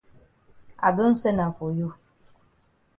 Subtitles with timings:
[0.87, 1.93] I don sen am for you.